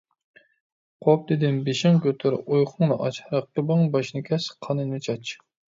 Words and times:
قوپ! 1.07 1.27
دېدىم، 1.33 1.59
بېشىڭ 1.67 2.01
كۆتۈر! 2.07 2.39
ئۇيقۇڭنى 2.41 2.99
ئاچ! 2.99 3.23
رەقىبىڭ 3.37 3.87
باشىنى 3.99 4.29
كەس، 4.33 4.53
قانىنى 4.67 5.07
چاچ! 5.09 5.41